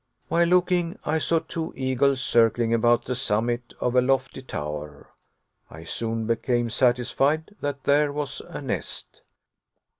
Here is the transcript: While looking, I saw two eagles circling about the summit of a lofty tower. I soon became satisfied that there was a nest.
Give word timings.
While 0.29 0.47
looking, 0.47 0.97
I 1.05 1.19
saw 1.19 1.37
two 1.37 1.73
eagles 1.77 2.21
circling 2.21 2.73
about 2.73 3.05
the 3.05 3.13
summit 3.13 3.75
of 3.79 3.95
a 3.95 4.01
lofty 4.01 4.41
tower. 4.41 5.11
I 5.69 5.83
soon 5.83 6.25
became 6.25 6.71
satisfied 6.71 7.55
that 7.61 7.83
there 7.83 8.11
was 8.11 8.41
a 8.49 8.63
nest. 8.63 9.21